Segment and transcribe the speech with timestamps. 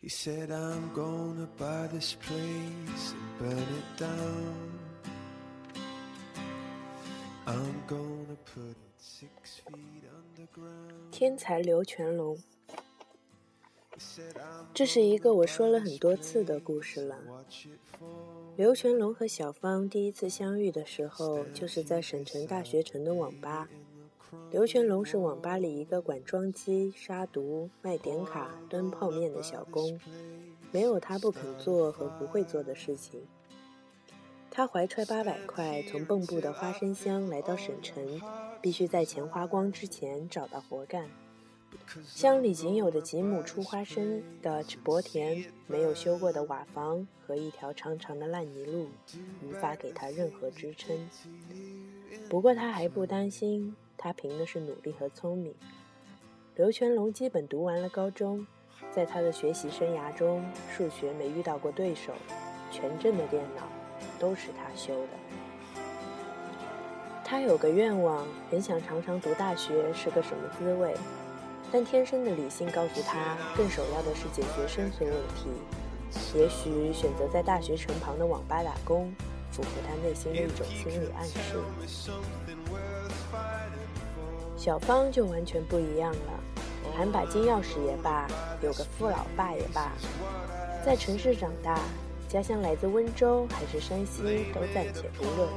[0.00, 4.78] He said, I'm gonna buy this place and burn it down.
[7.44, 11.10] I'm gonna put it six feet underground.
[11.10, 12.38] 天才刘全龙
[14.72, 17.18] 这是一个我说了很多次的故事了。
[18.56, 23.68] 刘全龙和小芳第一次相遇的时候，就是在省城大学城的网吧。
[24.50, 29.98] 刘全龙是网吧里一个管装机、杀毒、卖点卡、端泡面的小工，
[30.70, 33.20] 没有他不肯做和不会做的事情。
[34.50, 38.20] 他怀揣八百块从蚌埠的花生乡来到省城，
[38.60, 41.08] 必须在钱花光之前找到活干。
[42.06, 48.88] 乡里仅有的几亩出花生的薄田，没有修过的瓦房和一条长长的烂泥路，
[49.46, 51.08] 无法给他任何支撑。
[52.28, 55.54] 不过他还不担心，他凭的是努力和聪明。
[56.54, 58.46] 刘全龙基本读完了高中，
[58.90, 62.12] 在他的学习生涯中，数学没遇到过对手，
[62.70, 63.68] 全镇的电脑
[64.18, 65.08] 都是他修的。
[67.24, 70.94] 他有个愿望，很想常常读大学是个什么滋味。
[71.70, 75.50] 但天生的理性告诉他，更首要的是解决生存问题。
[76.34, 79.14] 也许选择在大学城旁的网吧打工，
[79.52, 81.58] 符合他内心的一种心理暗示。
[84.68, 88.26] 小芳就完全不一样了，含把金钥匙也罢，
[88.60, 89.92] 有个富老爸也罢，
[90.84, 91.80] 在城市长大，
[92.28, 95.48] 家乡来自温州还是山西都暂且不论。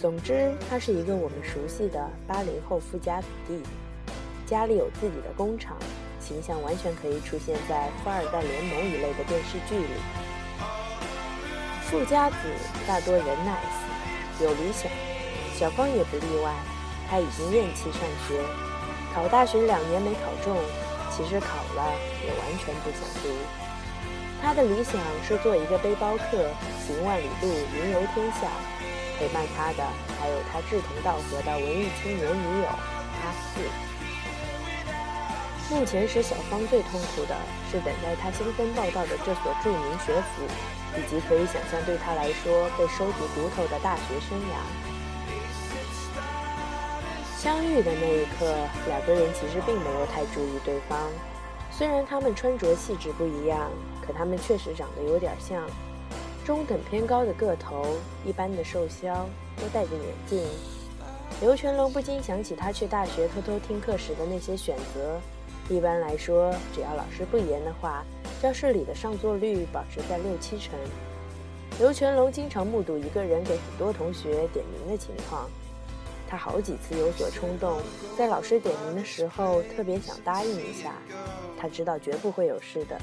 [0.00, 3.62] 总之，他是一个我们熟悉的八零后富家子弟。
[4.46, 5.76] 家里有自己的工厂，
[6.18, 10.00] 形象完全可以出现在《富二代联盟》一类的电视剧里。
[11.82, 12.36] 富家子
[12.88, 14.90] 大多人 nice，有理想，
[15.54, 16.71] 小芳也不例外。
[17.12, 18.40] 他已经厌弃上学，
[19.14, 20.56] 考大学两年没考中，
[21.10, 21.92] 其实考了
[22.24, 23.28] 也完全不想读。
[24.40, 26.48] 他的理想是做一个背包客，
[26.80, 28.48] 行万里路，云游天下。
[29.18, 29.84] 陪伴他的
[30.18, 33.60] 还有他志同道合的文艺青年女友阿四。
[35.68, 37.36] 目前使小芳最痛苦的
[37.70, 40.48] 是等待她新生报到的这所著名学府，
[40.96, 44.91] 以及可以想象对她来说被收集骨头的大学生涯。
[47.42, 48.54] 相遇的那一刻，
[48.86, 51.10] 两个人其实并没有太注意对方。
[51.72, 53.68] 虽然他们穿着气质不一样，
[54.00, 55.68] 可他们确实长得有点像。
[56.44, 57.84] 中等偏高的个头，
[58.24, 59.12] 一般的瘦削，
[59.56, 60.46] 都戴着眼镜。
[61.40, 65.18] 刘全龙不禁想起他去大学偷偷听课时的那些选择。
[65.68, 68.04] 一般来说，只要老师不严的话，
[68.40, 70.78] 教室里的上座率保持在六七成。
[71.80, 75.50] 刘全龙经常目睹一个人给很多同学点名的情况。
[76.32, 77.78] 他好几次有所冲动，
[78.16, 80.94] 在老师点名的时候特别想答应一下。
[81.58, 82.98] 他知道绝不会有事的，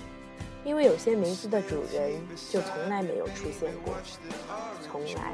[0.65, 2.11] 因为有些名字的主人
[2.49, 3.93] 就从来没有出现过，
[4.81, 5.31] 从来。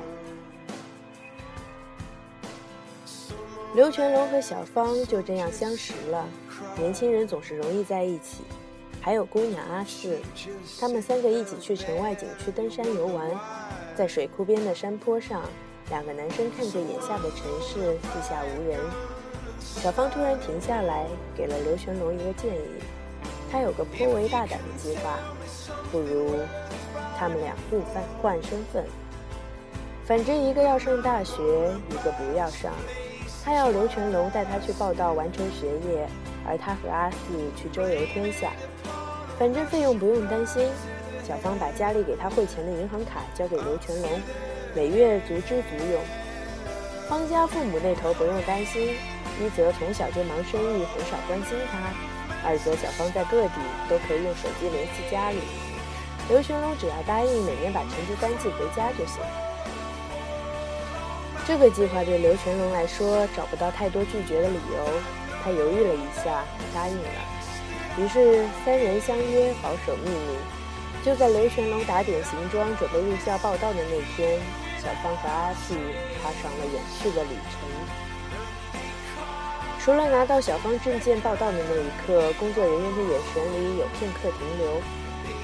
[3.74, 6.28] 刘全龙和小芳就这样相识了。
[6.78, 8.44] 年轻人总是容易在一起，
[9.00, 10.20] 还有姑娘阿四，
[10.82, 13.32] 他们三个一起去城外景区登山游玩，
[13.96, 15.42] 在水库边的山坡上，
[15.90, 18.80] 两个男生看着眼下的城市四下无人。
[19.60, 22.80] 小芳突然停下来，给了刘全龙一个建议，
[23.52, 25.18] 他有个颇为大胆的计划，
[25.92, 26.34] 不如
[27.18, 28.84] 他们俩互换换身份，
[30.06, 31.42] 反正一个要上大学，
[31.90, 32.72] 一个不要上。
[33.44, 36.08] 他要刘全龙带他去报道完成学业，
[36.48, 37.18] 而他和阿四
[37.56, 38.52] 去周游天下。
[39.38, 40.68] 反正费用不用担心，
[41.28, 44.10] 小芳把家里给他汇钱的银行卡交给刘全龙，
[44.76, 46.02] 每月足支足用。
[47.08, 48.94] 方家父母那头不用担心，
[49.40, 51.80] 一则从小就忙生意，很少关心他；
[52.44, 55.40] 二则小芳在各地都可以用手机联系家里。
[56.28, 59.22] 刘全龙只要答应每年把成绩单寄回家就行。
[61.48, 64.92] 这个计划对刘全龙来说找不到太多拒绝的理由，
[65.42, 66.44] 他犹豫了一下，
[66.74, 67.22] 答应了。
[67.98, 70.65] 于是三人相约保守秘密。
[71.06, 74.40] 就在刘全龙打点行装准备入校报到的那天，
[74.82, 75.76] 小芳和阿四
[76.18, 77.70] 踏上了远去的旅程。
[79.80, 84.82] 除了拿到小芳证件报到的那一刻，工作人员的眼神里有片刻停留，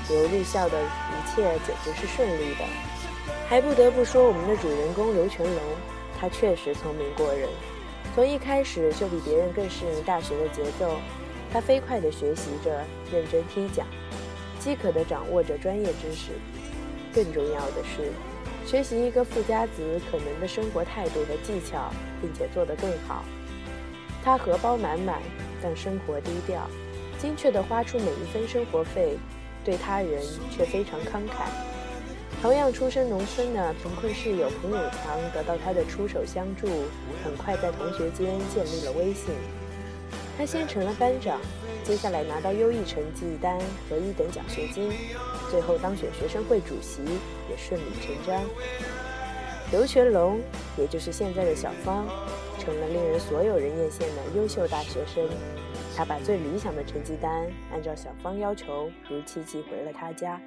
[0.09, 2.65] 留绿校的一切简直是顺利的。
[3.47, 5.61] 还不得不说，我们的主人公刘全龙，
[6.19, 7.47] 他确实聪明过人，
[8.15, 10.95] 从一开始就比别人更适应大学的节奏。
[11.53, 13.85] 他飞快地学习着，认真听讲，
[14.63, 16.33] 饥渴地掌握着专业知识。
[17.13, 18.11] 更重要的是，
[18.65, 21.91] 学习一个富家子可能的生活态度和技巧，
[22.21, 23.25] 并且做得更好。
[24.23, 25.19] 他荷包满满，
[25.63, 26.69] 但生活低调，
[27.17, 29.17] 精确地花出每一分生活费，
[29.65, 30.21] 对他人
[30.51, 31.49] 却非常慷慨。
[32.41, 36.67] 同样出身农村的贫困室友彭永强得到他的出手相助，
[37.23, 39.33] 很快在同学间建立了威信。
[40.37, 41.39] 他先成了班长，
[41.83, 44.91] 接下来拿到优异成绩单和一等奖学金，
[45.51, 47.03] 最后当选学生会主席
[47.49, 48.41] 也顺理成章。
[49.71, 50.41] 刘全龙，
[50.77, 52.07] 也就是现在的小芳，
[52.59, 55.29] 成了令人所有人艳羡的优秀大学生。
[55.95, 60.41] 他把最理想的成绩单按照小芳要求如期寄回了他家。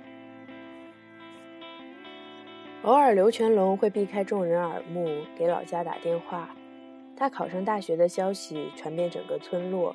[2.82, 6.48] 偶尔，刘全龙会避开众人耳目，给老家打电话。
[7.16, 9.94] 他考上大学的消息传遍整个村落。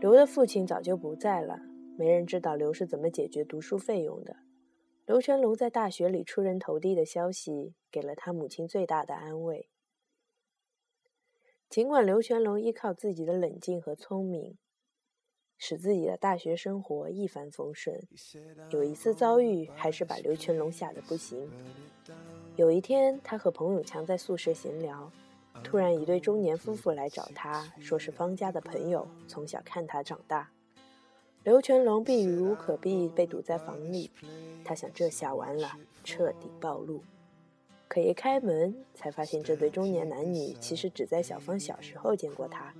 [0.00, 1.60] 刘的父亲早就不在了，
[1.96, 4.36] 没人知道刘是怎么解决读书费用的。
[5.06, 9.68] 刘全龙在大学里出人头地的消息，给了他母亲最大的安慰。
[11.68, 14.56] 尽管刘全龙依靠自己的冷静和聪明，
[15.58, 18.00] 使自己的大学生活一帆风顺，
[18.70, 21.50] 有一次遭遇还是把刘全龙吓得不行。
[22.56, 25.10] 有一天，他和彭永强在宿舍闲聊，
[25.62, 30.50] 突然一对中年夫妇来找他，说是方家的朋友，从小看他长大。
[31.44, 34.10] 刘全龙避无可避，被堵在房里。
[34.64, 35.70] 他想，这下完了，
[36.04, 37.02] 彻底暴露。
[37.86, 42.74] 可一开门，才发现这对中年男女其实只在小芳小时候见过他。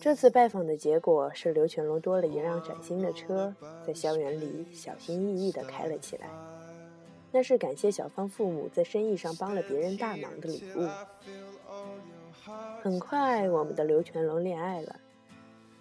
[0.00, 3.54] 这次拜访的结果是，刘全龙多了一辆崭新的车，
[3.86, 6.28] 在校园里小心翼翼地开了起来。
[7.32, 10.86] 那是感谢小芳父母在生意上帮了别人大忙的礼物。
[12.82, 14.96] 很快，我们的刘全龙恋爱了。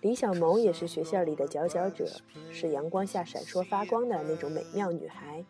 [0.01, 2.05] 李小萌也是学校里的佼佼者，
[2.51, 5.43] 是阳光下闪烁发光的那种美妙女孩。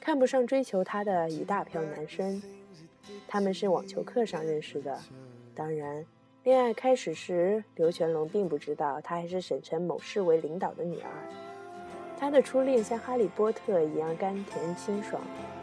[0.00, 2.42] 看不上追求她的一大票男生，
[3.28, 4.98] 他们是网球课上认识的。
[5.54, 6.04] 当然，
[6.42, 11.10] 恋爱开始时，刘全龙并不知道她还是省城某市委领导的女儿。
[12.18, 15.20] 他的初恋像哈利波特一样甘甜清爽，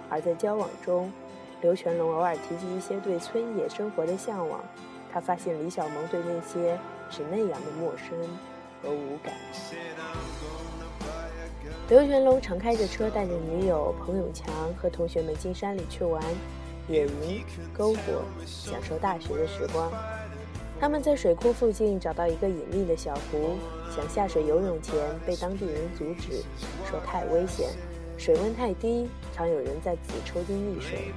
[0.09, 1.09] 而在交往中，
[1.61, 4.63] 刘全龙偶尔提及一些对村野生活的向往，
[5.11, 6.77] 他发现李小萌对那些
[7.09, 8.17] 是那样的陌生
[8.81, 9.33] 和无感。
[11.89, 16.23] 刘全龙常开着车，带着女友彭永强和同学们进山里去玩、
[16.87, 17.43] 野营、
[17.77, 19.91] 篝火，享受大学的时光。
[20.79, 23.57] 他们在水库附近找到一个隐秘的小湖，
[23.93, 24.95] 想下水游泳前
[25.25, 26.41] 被当地人阻止，
[26.89, 27.69] 说太危险，
[28.17, 31.11] 水温太低，常有人在此抽筋溺水。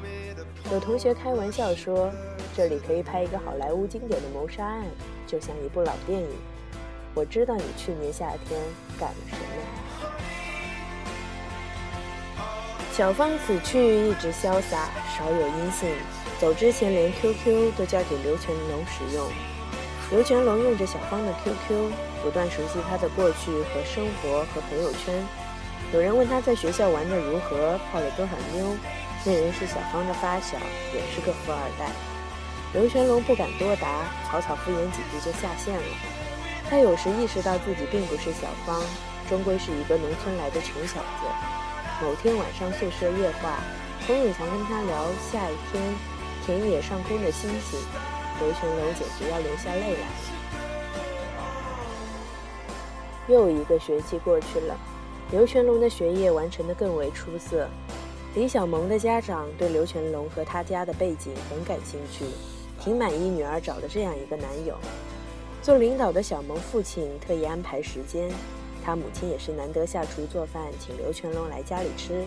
[0.72, 2.10] 有同学开玩笑说，
[2.56, 4.86] 这里可以拍一个好莱坞经典的谋杀案，
[5.26, 6.26] 就像一部老电影。
[7.12, 8.58] 我知道你去年夏天
[8.98, 9.44] 干了什么。
[12.90, 15.90] 小芳此去一直潇洒，少有音信。
[16.40, 19.30] 走之前连 QQ 都交给刘全龙使用。
[20.10, 21.92] 刘全龙用着小芳的 QQ，
[22.22, 25.22] 不断熟悉她的过去和生活和朋友圈。
[25.92, 28.74] 有人问他在学校玩得如何，泡了多少妞，
[29.24, 30.58] 那人是小芳的发小，
[30.92, 31.90] 也是个富二代。
[32.74, 35.84] 刘全龙不敢多答，草草敷衍几句就下线了。
[36.68, 38.82] 他有时意识到自己并不是小芳，
[39.28, 41.26] 终归是一个农村来的穷小子。
[42.02, 43.60] 某天晚上宿舍夜话，
[44.06, 45.82] 冯永强跟他聊下一天
[46.44, 47.78] 田野上空的星星，
[48.40, 50.06] 刘全龙简直要流下泪来。
[53.28, 54.76] 又一个学期过去了，
[55.30, 57.68] 刘全龙的学业完成的更为出色。
[58.34, 62.24] 李小萌的家长对刘全龙和他家的背景很感兴趣，
[62.80, 64.74] 挺满意女儿找了这样一个男友。
[65.60, 68.30] 做领导的小萌父亲特意安排时间。
[68.82, 72.24] 他母亲也是难得下厨做饭，请刘全龙来家里吃。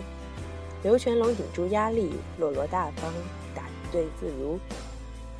[0.84, 3.12] 刘全龙顶住压力，落落大方，
[3.52, 4.58] 打对自如。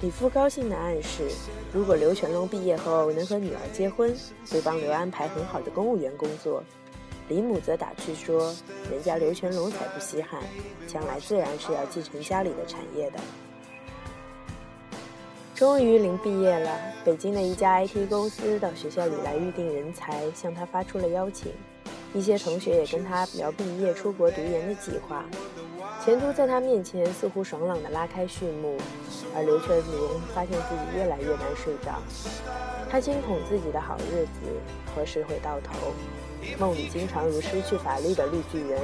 [0.01, 1.31] 李父高兴地暗示，
[1.73, 4.15] 如果刘全龙毕业后能和女儿结婚，
[4.51, 6.63] 会帮刘安排很好的公务员工作。
[7.29, 8.55] 李母则打趣说，
[8.91, 10.41] 人家刘全龙才不稀罕，
[10.87, 13.19] 将来自然是要继承家里的产业的。
[15.55, 16.71] 终于临毕业了，
[17.05, 21.53] 北京的一家 IT 公司到学校里来预定人才，向他发出了邀请。
[22.15, 25.25] 一些同学也跟他聊毕业出国读研的计划，
[26.05, 28.79] 前途在他面前似乎爽朗地拉开序幕。
[29.35, 32.01] 而刘全龙发现自己越来越难睡着，
[32.97, 34.51] 他惊恐自己的好日子
[34.87, 35.93] 何时会到头，
[36.59, 38.81] 梦里经常如失去法力的绿巨人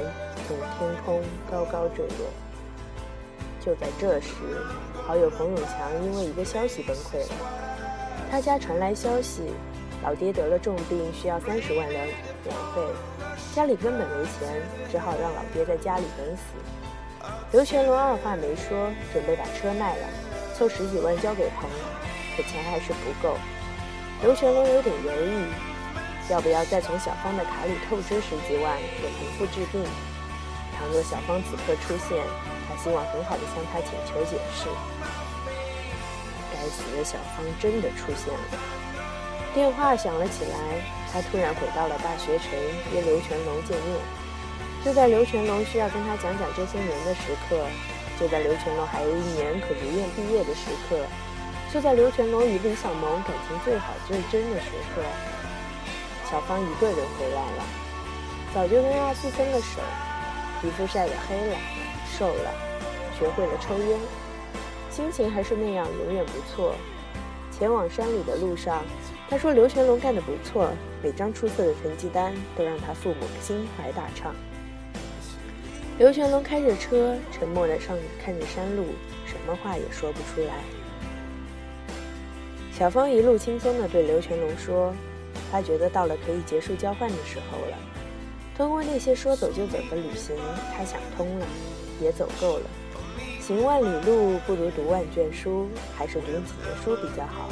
[0.47, 2.27] 从天空高高坠落。
[3.59, 4.29] 就在这时。
[5.07, 7.33] 好友彭永强因为一个消息崩溃了，
[8.29, 9.41] 他家传来消息，
[10.03, 12.81] 老爹得了重病，需要三十万两养费，
[13.55, 17.27] 家里根本没钱，只好让老爹在家里等死。
[17.51, 20.07] 刘全龙二话没说，准备把车卖了，
[20.53, 21.67] 凑十几万交给彭，
[22.37, 23.35] 可钱还是不够。
[24.23, 25.43] 刘全龙有点犹豫，
[26.29, 29.83] 要不要再从小芳的卡里透支十几万给同父治病？
[30.79, 32.23] 倘若小芳此刻出现，
[32.63, 34.71] 他希望很好的向他请求解释。
[36.53, 38.57] 该死的小芳真的出现了，
[39.53, 40.57] 电话响了起来，
[41.11, 42.47] 他突然回到了大学城，
[42.93, 43.99] 约刘全龙见面。
[44.85, 47.59] 就在刘全龙需要跟他讲讲这些年的时刻，
[48.17, 50.95] 就在刘全龙还有一年可如愿毕业的时刻，
[51.73, 55.01] 就在刘全龙与李小萌感情最好最真的时刻，
[56.29, 57.63] 小芳一个人回来了，
[58.53, 59.81] 早就跟阿苏分了手，
[60.61, 61.57] 皮肤晒得黑了，
[62.15, 62.53] 瘦了，
[63.17, 63.99] 学会了抽烟，
[64.91, 66.75] 心情还是那样永远不错。
[67.49, 68.85] 前往山里的路上，
[69.27, 70.69] 他说刘全龙干得不错，
[71.01, 74.35] 每张出色的成绩单都让他父母心怀大畅。
[75.97, 78.85] 刘全龙开着车，沉默地上看着山路，
[79.25, 80.53] 什么话也说不出来。
[82.75, 84.91] 小芳一路轻松地对刘全龙说
[85.51, 87.77] ：“她觉得到了可以结束交换的时候了。
[88.57, 90.35] 通过那些说走就走的旅行，
[90.75, 91.45] 她想通了，
[92.01, 92.65] 也走够了。
[93.39, 97.47] 行万里路不如读万卷书，还是读几年书比较好。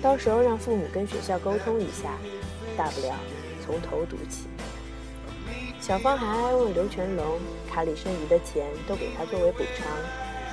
[0.00, 2.12] 到时候让父母跟学校沟通一下，
[2.76, 3.16] 大不了
[3.66, 4.46] 从头读起。”
[5.82, 9.88] 小芳还安慰刘全龙，卡里剩余的钱都给他作为补偿，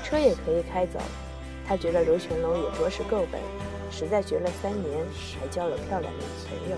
[0.03, 0.99] 车也可以开走。
[1.67, 3.39] 他觉得刘全龙也着实够本，
[3.91, 5.05] 实在学了三年，
[5.39, 6.77] 还交了漂亮的女朋友。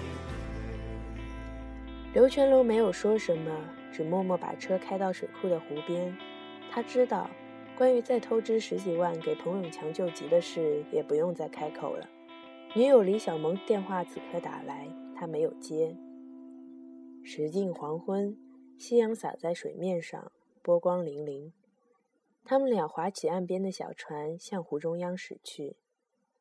[2.14, 3.52] 刘全龙没有说什么，
[3.92, 6.16] 只默默把车开到水库的湖边。
[6.70, 7.30] 他知道，
[7.78, 12.10] 关于再透支十几万给彭永强救急的事，也不用再开口了。
[12.74, 15.96] 女友李小萌电话此刻打来，他没有接。
[17.24, 18.38] 时近黄昏，
[18.78, 21.52] 夕阳洒在水面上，波光粼粼。
[22.44, 25.76] 他们俩划起岸边的小船，向湖中央驶去。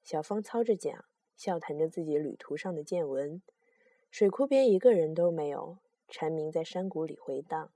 [0.03, 1.05] 小芳操着桨，
[1.37, 3.43] 笑谈着自己旅途上的见闻。
[4.11, 5.79] 水库边一个人都没有，
[6.09, 7.73] 蝉鸣在山谷里回荡。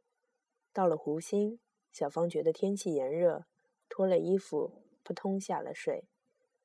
[0.72, 1.60] 到了湖心，
[1.92, 3.46] 小芳觉得天气炎热，
[3.88, 6.04] 脱了衣服，扑通下了水，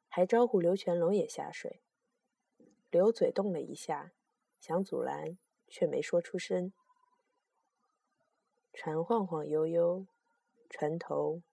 [0.08, 1.82] 还招呼刘全龙也下水。
[2.90, 4.14] 刘嘴动了一下，
[4.60, 5.38] 想阻拦。
[5.72, 6.74] 却没说出声。
[8.74, 10.08] 船晃晃悠悠，
[10.68, 11.44] 船头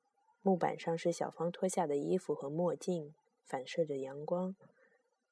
[0.41, 3.15] 木板上是小芳脱下的衣服和墨镜，
[3.47, 4.55] 反射着阳光，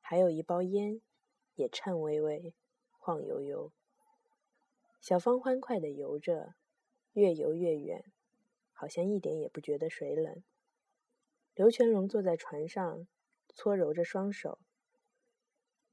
[0.00, 1.00] 还有一包烟，
[1.54, 2.54] 也颤巍巍，
[2.98, 3.72] 晃悠悠。
[5.00, 6.54] 小芳欢快地游着，
[7.12, 8.04] 越游越远，
[8.72, 10.42] 好像一点也不觉得水冷。
[11.54, 13.06] 刘全龙坐在船上，
[13.54, 14.58] 搓揉着双手。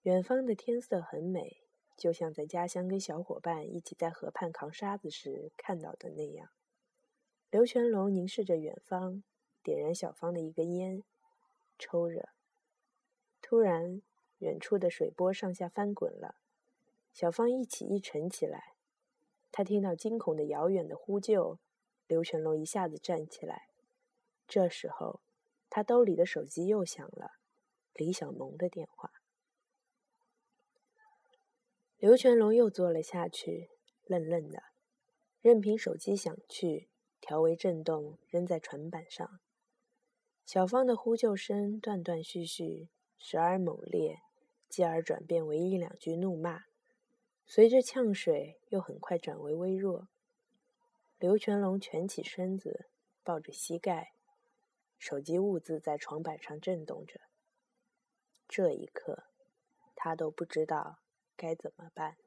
[0.03, 1.57] 远方的天色很美。
[1.97, 6.49] 就像在家乡跟小伙伴一起在河畔扛沙子时看到的那样，
[7.51, 9.21] 刘全龙凝视着远方，
[9.61, 11.03] 点燃小芳的一根烟，
[11.81, 12.29] 抽着。
[13.41, 14.03] 突然，
[14.37, 16.35] 远处的水波上下翻滚了，
[17.11, 18.75] 小芳一起一沉起来。
[19.51, 21.57] 他听到惊恐的遥远的呼救，
[22.07, 23.69] 刘全龙一下子站起来。
[24.47, 25.21] 这时候，
[25.69, 27.31] 他兜里的手机又响了，
[27.93, 29.11] 李小萌的电话。
[31.97, 33.69] 刘全龙又坐了下去，
[34.05, 34.63] 愣愣的，
[35.41, 39.39] 任凭手机响去，调为震动，扔在船板上。
[40.51, 44.19] 小芳的呼救声断断续续，时而猛烈，
[44.67, 46.65] 继而转变为一两句怒骂，
[47.45, 50.09] 随着呛水，又很快转为微弱。
[51.19, 52.87] 刘全龙蜷起身子，
[53.23, 54.11] 抱着膝盖，
[54.99, 57.21] 手机兀自在床板上震动着。
[58.49, 59.23] 这一刻，
[59.95, 60.99] 他都不知道。
[61.37, 62.17] 该怎么办？